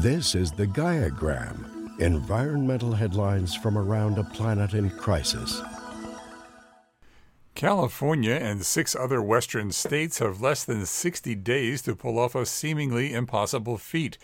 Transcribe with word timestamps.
This 0.00 0.34
is 0.34 0.52
the 0.52 0.66
Gaiagram, 0.66 2.00
environmental 2.00 2.92
headlines 2.92 3.54
from 3.54 3.78
around 3.78 4.18
a 4.18 4.24
planet 4.24 4.74
in 4.74 4.90
crisis. 4.90 5.62
California 7.54 8.34
and 8.34 8.64
six 8.66 8.94
other 8.94 9.22
western 9.22 9.72
states 9.72 10.18
have 10.18 10.42
less 10.42 10.64
than 10.64 10.84
60 10.84 11.34
days 11.36 11.80
to 11.82 11.96
pull 11.96 12.18
off 12.18 12.34
a 12.34 12.44
seemingly 12.44 13.14
impossible 13.14 13.78
feat 13.78 14.18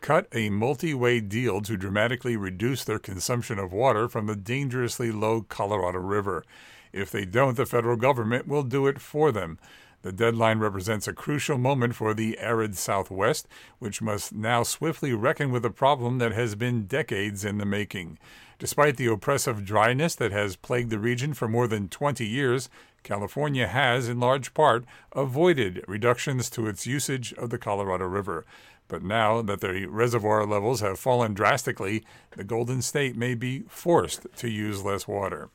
cut 0.00 0.28
a 0.32 0.50
multi 0.50 0.94
way 0.94 1.18
deal 1.18 1.60
to 1.62 1.76
dramatically 1.76 2.36
reduce 2.36 2.84
their 2.84 3.00
consumption 3.00 3.58
of 3.58 3.72
water 3.72 4.08
from 4.08 4.26
the 4.26 4.36
dangerously 4.36 5.10
low 5.10 5.42
Colorado 5.42 5.98
River. 5.98 6.44
If 6.92 7.10
they 7.10 7.24
don't, 7.24 7.56
the 7.56 7.66
federal 7.66 7.96
government 7.96 8.46
will 8.46 8.62
do 8.62 8.86
it 8.86 9.00
for 9.00 9.32
them. 9.32 9.58
The 10.06 10.12
deadline 10.12 10.60
represents 10.60 11.08
a 11.08 11.12
crucial 11.12 11.58
moment 11.58 11.96
for 11.96 12.14
the 12.14 12.38
arid 12.38 12.76
Southwest, 12.76 13.48
which 13.80 14.00
must 14.00 14.32
now 14.32 14.62
swiftly 14.62 15.12
reckon 15.12 15.50
with 15.50 15.64
a 15.64 15.70
problem 15.70 16.18
that 16.18 16.30
has 16.30 16.54
been 16.54 16.86
decades 16.86 17.44
in 17.44 17.58
the 17.58 17.64
making. 17.64 18.16
Despite 18.60 18.98
the 18.98 19.08
oppressive 19.08 19.64
dryness 19.64 20.14
that 20.14 20.30
has 20.30 20.54
plagued 20.54 20.90
the 20.90 21.00
region 21.00 21.34
for 21.34 21.48
more 21.48 21.66
than 21.66 21.88
20 21.88 22.24
years, 22.24 22.68
California 23.02 23.66
has, 23.66 24.08
in 24.08 24.20
large 24.20 24.54
part, 24.54 24.84
avoided 25.10 25.84
reductions 25.88 26.48
to 26.50 26.68
its 26.68 26.86
usage 26.86 27.32
of 27.32 27.50
the 27.50 27.58
Colorado 27.58 28.04
River. 28.04 28.46
But 28.86 29.02
now 29.02 29.42
that 29.42 29.60
the 29.60 29.86
reservoir 29.86 30.46
levels 30.46 30.82
have 30.82 31.00
fallen 31.00 31.34
drastically, 31.34 32.04
the 32.36 32.44
Golden 32.44 32.80
State 32.80 33.16
may 33.16 33.34
be 33.34 33.64
forced 33.66 34.28
to 34.36 34.48
use 34.48 34.84
less 34.84 35.08
water. 35.08 35.50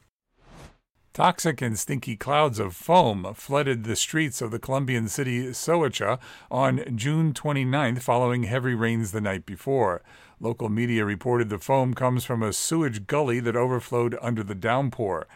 Toxic 1.13 1.61
and 1.61 1.77
stinky 1.77 2.15
clouds 2.15 2.57
of 2.57 2.73
foam 2.73 3.33
flooded 3.35 3.83
the 3.83 3.97
streets 3.97 4.41
of 4.41 4.49
the 4.49 4.59
Colombian 4.59 5.09
city 5.09 5.47
Soacha 5.47 6.17
on 6.49 6.85
June 6.95 7.33
29th 7.33 8.01
following 8.01 8.43
heavy 8.43 8.73
rains 8.73 9.11
the 9.11 9.19
night 9.19 9.45
before. 9.45 10.01
Local 10.39 10.69
media 10.69 11.03
reported 11.03 11.49
the 11.49 11.59
foam 11.59 11.93
comes 11.93 12.23
from 12.23 12.41
a 12.41 12.53
sewage 12.53 13.07
gully 13.07 13.41
that 13.41 13.57
overflowed 13.57 14.17
under 14.21 14.41
the 14.41 14.55
downpour. 14.55 15.27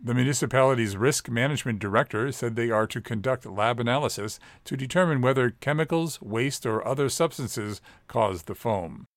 The 0.00 0.14
municipality's 0.14 0.96
risk 0.96 1.28
management 1.28 1.80
director 1.80 2.30
said 2.30 2.54
they 2.54 2.70
are 2.70 2.86
to 2.86 3.00
conduct 3.00 3.46
lab 3.46 3.80
analysis 3.80 4.38
to 4.62 4.76
determine 4.76 5.22
whether 5.22 5.50
chemicals, 5.50 6.22
waste, 6.22 6.64
or 6.64 6.86
other 6.86 7.08
substances 7.08 7.80
caused 8.06 8.46
the 8.46 8.54
foam. 8.54 9.08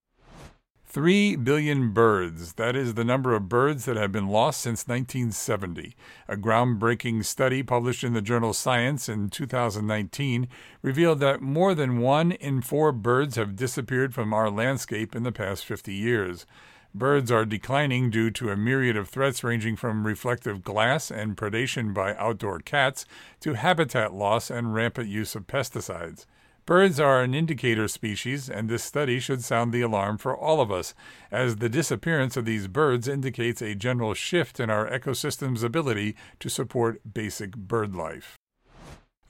Three 0.92 1.36
billion 1.36 1.92
birds. 1.92 2.54
That 2.54 2.76
is 2.76 2.96
the 2.96 3.04
number 3.04 3.36
of 3.36 3.48
birds 3.48 3.86
that 3.86 3.96
have 3.96 4.12
been 4.12 4.28
lost 4.28 4.60
since 4.60 4.88
1970. 4.88 5.96
A 6.28 6.36
groundbreaking 6.36 7.24
study 7.26 7.62
published 7.62 8.04
in 8.04 8.14
the 8.14 8.24
journal 8.24 8.54
Science 8.54 9.08
in 9.08 9.30
2019 9.30 10.48
revealed 10.82 11.20
that 11.20 11.42
more 11.42 11.76
than 11.76 12.00
one 12.00 12.32
in 12.32 12.64
four 12.64 12.92
birds 12.92 13.36
have 13.36 13.56
disappeared 13.56 14.16
from 14.16 14.34
our 14.34 14.50
landscape 14.50 15.16
in 15.16 15.22
the 15.22 15.32
past 15.32 15.64
50 15.64 15.94
years. 15.94 16.48
Birds 16.96 17.30
are 17.30 17.46
declining 17.46 18.10
due 18.10 18.32
to 18.32 18.50
a 18.50 18.58
myriad 18.58 18.98
of 18.98 19.10
threats 19.10 19.44
ranging 19.44 19.76
from 19.76 20.08
reflective 20.08 20.64
glass 20.64 21.12
and 21.12 21.38
predation 21.38 21.94
by 21.94 22.16
outdoor 22.16 22.58
cats 22.58 23.06
to 23.42 23.54
habitat 23.54 24.12
loss 24.12 24.50
and 24.50 24.74
rampant 24.74 25.08
use 25.08 25.36
of 25.36 25.46
pesticides. 25.46 26.26
Birds 26.66 27.00
are 27.00 27.22
an 27.22 27.34
indicator 27.34 27.88
species, 27.88 28.50
and 28.50 28.70
this 28.70 28.84
study 28.84 29.20
should 29.20 29.44
sound 29.44 29.74
the 29.74 29.82
alarm 29.82 30.18
for 30.18 30.38
all 30.38 30.62
of 30.62 30.72
us, 30.72 30.94
as 31.32 31.56
the 31.56 31.70
disappearance 31.70 32.38
of 32.38 32.46
these 32.46 32.68
birds 32.68 33.08
indicates 33.08 33.62
a 33.62 33.76
general 33.76 34.14
shift 34.14 34.60
in 34.60 34.70
our 34.70 34.88
ecosystem's 34.90 35.64
ability 35.64 36.16
to 36.40 36.50
support 36.50 37.02
basic 37.14 37.56
bird 37.56 37.96
life. 37.96 38.38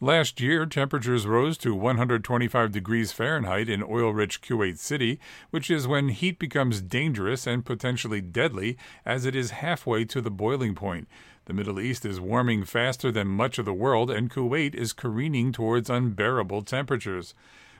Last 0.01 0.39
year, 0.39 0.65
temperatures 0.65 1.27
rose 1.27 1.57
to 1.57 1.75
125 1.75 2.71
degrees 2.71 3.11
Fahrenheit 3.11 3.67
in 3.67 3.83
oil 3.83 4.13
rich 4.13 4.41
Kuwait 4.41 4.77
City, 4.77 5.19
which 5.49 5.69
is 5.69 5.89
when 5.89 6.07
heat 6.07 6.39
becomes 6.39 6.81
dangerous 6.81 7.45
and 7.45 7.65
potentially 7.65 8.21
deadly, 8.21 8.77
as 9.05 9.25
it 9.25 9.35
is 9.35 9.51
halfway 9.51 10.05
to 10.05 10.21
the 10.21 10.31
boiling 10.31 10.73
point. 10.73 11.09
The 11.49 11.55
Middle 11.55 11.79
East 11.79 12.05
is 12.05 12.19
warming 12.19 12.63
faster 12.63 13.11
than 13.11 13.27
much 13.27 13.57
of 13.57 13.65
the 13.65 13.73
world, 13.73 14.11
and 14.11 14.29
Kuwait 14.29 14.75
is 14.75 14.93
careening 14.93 15.51
towards 15.51 15.89
unbearable 15.89 16.61
temperatures. 16.61 17.33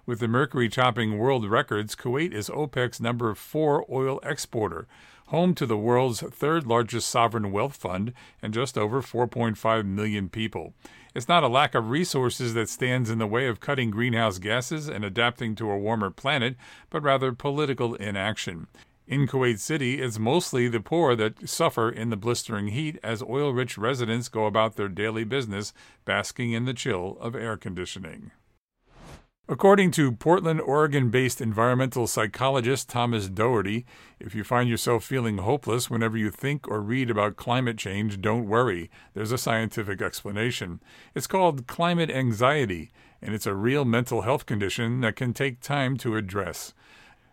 With 0.08 0.22
the 0.22 0.28
mercury 0.28 0.70
topping 0.70 1.20
world 1.20 1.48
records, 1.48 1.96
Kuwait 1.96 2.34
is 2.34 2.50
OPEC's 2.50 3.00
number 3.00 3.36
four 3.36 3.86
oil 3.88 4.20
exporter, 4.24 4.88
home 5.28 5.54
to 5.54 5.68
the 5.68 5.78
world's 5.78 6.22
third 6.22 6.66
largest 6.66 7.12
sovereign 7.12 7.52
wealth 7.52 7.76
fund 7.76 8.12
and 8.42 8.56
just 8.56 8.76
over 8.76 9.04
4.5 9.04 9.86
million 9.86 10.30
people. 10.30 10.74
It's 11.14 11.28
not 11.28 11.44
a 11.44 11.48
lack 11.48 11.76
of 11.76 11.92
resources 11.92 12.56
that 12.56 12.70
stands 12.70 13.12
in 13.12 13.20
the 13.20 13.28
way 13.28 13.46
of 13.46 13.60
cutting 13.60 13.92
greenhouse 13.92 14.40
gases 14.40 14.88
and 14.88 15.06
adapting 15.06 15.54
to 15.58 15.70
a 15.70 15.78
warmer 15.78 16.10
planet, 16.10 16.56
but 16.90 17.04
rather 17.04 17.34
political 17.34 17.94
inaction. 17.94 18.66
In 19.10 19.26
Kuwait 19.26 19.58
City, 19.58 20.00
it's 20.00 20.20
mostly 20.20 20.68
the 20.68 20.80
poor 20.80 21.16
that 21.16 21.50
suffer 21.50 21.90
in 21.90 22.12
the 22.12 22.16
blistering 22.16 22.68
heat 22.68 23.00
as 23.02 23.24
oil 23.24 23.52
rich 23.52 23.76
residents 23.76 24.30
go 24.30 24.46
about 24.46 24.76
their 24.76 24.88
daily 24.88 25.24
business 25.24 25.74
basking 26.06 26.52
in 26.52 26.66
the 26.66 26.76
chill 26.76 27.18
of 27.20 27.36
air 27.36 27.58
conditioning. 27.58 28.30
According 29.48 29.90
to 29.94 30.12
Portland, 30.12 30.62
Oregon 30.62 31.10
based 31.10 31.42
environmental 31.42 32.06
psychologist 32.06 32.88
Thomas 32.88 33.28
Doherty, 33.30 33.84
if 34.20 34.36
you 34.36 34.44
find 34.44 34.70
yourself 34.70 35.06
feeling 35.06 35.40
hopeless 35.40 35.90
whenever 35.90 36.16
you 36.16 36.30
think 36.30 36.68
or 36.68 36.80
read 36.80 37.10
about 37.10 37.36
climate 37.36 37.80
change, 37.80 38.22
don't 38.22 38.48
worry. 38.48 38.92
There's 39.16 39.32
a 39.32 39.40
scientific 39.40 40.04
explanation. 40.04 40.82
It's 41.16 41.26
called 41.26 41.66
climate 41.66 42.12
anxiety, 42.12 42.92
and 43.24 43.34
it's 43.34 43.48
a 43.48 43.56
real 43.56 43.86
mental 43.86 44.22
health 44.22 44.46
condition 44.46 45.02
that 45.02 45.16
can 45.16 45.34
take 45.34 45.62
time 45.62 45.98
to 45.98 46.16
address. 46.16 46.76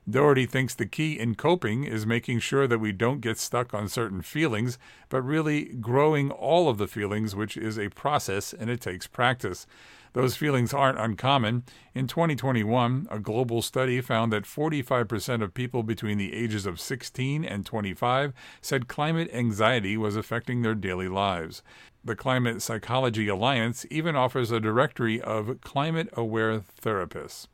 Doherty 0.08 0.46
thinks 0.46 0.72
the 0.72 0.86
key 0.86 1.18
in 1.18 1.34
coping 1.34 1.82
is 1.82 2.06
making 2.06 2.38
sure 2.38 2.68
that 2.68 2.78
we 2.78 2.92
don't 2.92 3.20
get 3.20 3.38
stuck 3.38 3.74
on 3.74 3.88
certain 3.88 4.22
feelings, 4.22 4.78
but 5.08 5.22
really 5.22 5.64
growing 5.64 6.30
all 6.30 6.68
of 6.68 6.78
the 6.78 6.86
feelings, 6.86 7.34
which 7.34 7.56
is 7.56 7.76
a 7.76 7.88
process 7.88 8.52
and 8.52 8.70
it 8.70 8.80
takes 8.80 9.08
practice. 9.08 9.66
Those 10.12 10.36
feelings 10.36 10.72
aren't 10.72 11.00
uncommon. 11.00 11.64
In 11.92 12.06
2021, 12.06 13.08
a 13.10 13.18
global 13.18 13.62
study 13.62 14.00
found 14.00 14.32
that 14.32 14.44
45% 14.44 15.42
of 15.42 15.54
people 15.54 15.82
between 15.82 16.18
the 16.18 16.32
ages 16.34 16.66
of 16.66 16.80
16 16.80 17.44
and 17.44 17.66
25 17.66 18.32
said 18.60 18.86
climate 18.86 19.28
anxiety 19.32 19.96
was 19.96 20.14
affecting 20.14 20.62
their 20.62 20.76
daily 20.76 21.08
lives. 21.08 21.64
The 22.04 22.14
Climate 22.14 22.62
Psychology 22.62 23.26
Alliance 23.26 23.84
even 23.90 24.14
offers 24.14 24.52
a 24.52 24.60
directory 24.60 25.20
of 25.20 25.60
climate 25.62 26.08
aware 26.12 26.60
therapists. 26.80 27.48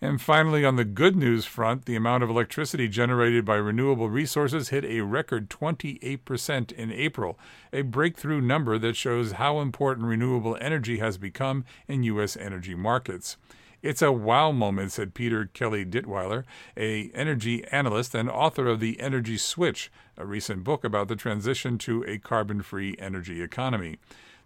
And 0.00 0.20
finally, 0.20 0.62
on 0.62 0.76
the 0.76 0.84
good 0.84 1.16
news 1.16 1.46
front, 1.46 1.86
the 1.86 1.96
amount 1.96 2.22
of 2.22 2.28
electricity 2.28 2.86
generated 2.86 3.46
by 3.46 3.56
renewable 3.56 4.10
resources 4.10 4.68
hit 4.68 4.84
a 4.84 5.00
record 5.00 5.48
28% 5.48 6.72
in 6.72 6.92
April, 6.92 7.38
a 7.72 7.80
breakthrough 7.80 8.42
number 8.42 8.78
that 8.78 8.94
shows 8.94 9.32
how 9.32 9.60
important 9.60 10.06
renewable 10.06 10.58
energy 10.60 10.98
has 10.98 11.16
become 11.16 11.64
in 11.88 12.02
U.S. 12.02 12.36
energy 12.36 12.74
markets. 12.74 13.38
It's 13.82 14.02
a 14.02 14.12
wow 14.12 14.52
moment, 14.52 14.92
said 14.92 15.14
Peter 15.14 15.46
Kelly 15.46 15.84
Detwiler, 15.86 16.44
a 16.76 17.10
energy 17.14 17.64
analyst 17.68 18.14
and 18.14 18.28
author 18.28 18.66
of 18.66 18.80
The 18.80 19.00
Energy 19.00 19.38
Switch, 19.38 19.90
a 20.18 20.26
recent 20.26 20.64
book 20.64 20.84
about 20.84 21.08
the 21.08 21.16
transition 21.16 21.78
to 21.78 22.02
a 22.04 22.18
carbon-free 22.18 22.96
energy 22.98 23.40
economy. 23.40 23.98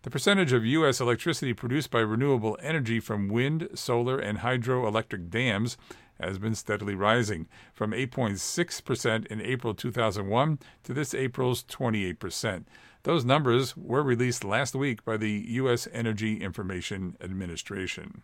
The 0.03 0.11
percentage 0.11 0.55
of 0.55 0.65
U.S. 0.65 0.99
electricity 0.99 1.53
produced 1.53 1.91
by 1.91 2.01
renewable 2.01 2.57
energy 2.63 3.01
from 3.01 3.29
wind, 3.29 3.69
solar, 3.75 4.19
and 4.19 4.39
hydroelectric 4.39 5.29
dams 5.29 5.77
has 6.19 6.39
been 6.39 6.55
steadily 6.55 6.95
rising, 6.95 7.49
from 7.75 7.93
8.6% 7.93 9.27
in 9.27 9.41
April 9.43 9.75
2001 9.75 10.59
to 10.85 10.95
this 10.95 11.15
April's 11.15 11.65
28%. 11.65 12.65
Those 13.03 13.25
numbers 13.27 13.77
were 13.77 14.03
released 14.03 14.43
last 14.43 14.75
week 14.75 15.05
by 15.05 15.19
the 15.19 15.45
U.S. 15.49 15.87
Energy 15.93 16.43
Information 16.43 17.17
Administration. 17.21 18.23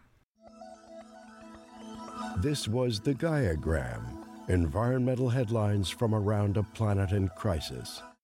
This 2.38 2.68
was 2.68 3.00
the 3.00 3.14
Gaiagram, 3.14 4.02
environmental 4.48 5.28
headlines 5.28 5.90
from 5.90 6.14
around 6.14 6.56
a 6.56 6.62
planet 6.62 7.12
in 7.12 7.28
crisis. 7.30 8.02